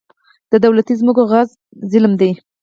[0.51, 1.57] د دولتي ځمکو غصب
[1.91, 2.31] ظلم دی.